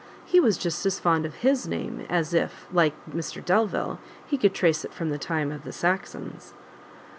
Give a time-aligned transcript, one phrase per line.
[0.25, 4.55] He was just as fond of his name, as if, like Mr Delvile, he could
[4.55, 6.55] trace it from the time of the Saxons."